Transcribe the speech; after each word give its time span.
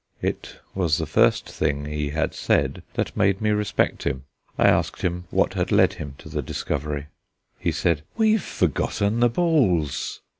It 0.23 0.57
was 0.73 0.97
the 0.97 1.05
first 1.05 1.47
thing 1.47 1.85
he 1.85 2.09
had 2.09 2.33
said 2.33 2.81
that 2.95 3.15
made 3.15 3.39
me 3.39 3.51
respect 3.51 4.01
him. 4.01 4.23
I 4.57 4.67
asked 4.67 5.03
him 5.03 5.25
what 5.29 5.53
had 5.53 5.71
led 5.71 5.93
him 5.93 6.15
to 6.17 6.27
the 6.27 6.41
discovery. 6.41 7.05
He 7.59 7.71
said: 7.71 8.01
"We've 8.17 8.41
forgotten 8.41 9.19
the 9.19 9.29
balls!" 9.29 10.21